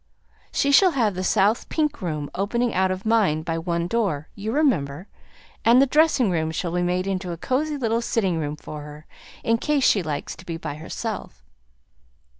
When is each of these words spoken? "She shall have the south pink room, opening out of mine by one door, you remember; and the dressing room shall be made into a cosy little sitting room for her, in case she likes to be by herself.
"She 0.51 0.71
shall 0.71 0.93
have 0.93 1.13
the 1.13 1.23
south 1.23 1.69
pink 1.69 2.01
room, 2.01 2.31
opening 2.33 2.73
out 2.73 2.89
of 2.89 3.05
mine 3.05 3.43
by 3.43 3.59
one 3.59 3.85
door, 3.85 4.29
you 4.33 4.51
remember; 4.51 5.07
and 5.63 5.79
the 5.79 5.85
dressing 5.85 6.31
room 6.31 6.49
shall 6.49 6.71
be 6.71 6.81
made 6.81 7.05
into 7.05 7.31
a 7.31 7.37
cosy 7.37 7.77
little 7.77 8.01
sitting 8.01 8.39
room 8.39 8.55
for 8.55 8.81
her, 8.81 9.05
in 9.43 9.59
case 9.59 9.83
she 9.83 10.01
likes 10.01 10.35
to 10.37 10.43
be 10.47 10.57
by 10.57 10.73
herself. 10.73 11.43